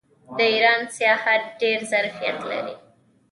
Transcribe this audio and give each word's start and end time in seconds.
د 0.37 0.39
ایران 0.53 0.81
سیاحت 0.97 1.43
ډیر 1.61 1.79
ظرفیت 1.91 2.37
لري. 2.51 2.75